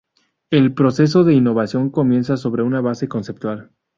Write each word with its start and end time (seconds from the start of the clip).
El 0.49 0.73
proceso 0.73 1.23
de 1.23 1.35
innovación 1.35 1.91
comienza 1.91 2.35
sobre 2.35 2.63
una 2.63 2.81
base 2.81 3.07
conceptual. 3.07 3.69